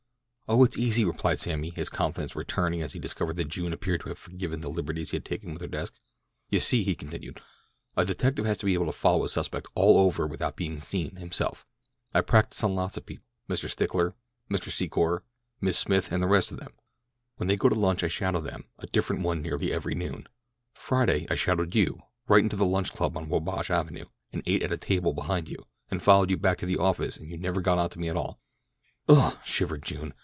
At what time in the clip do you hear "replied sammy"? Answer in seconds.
1.05-1.69